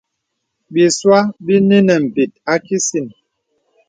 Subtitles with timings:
[0.73, 3.07] Bìsua bìnə nə̀ m̀bìt a kìsìn.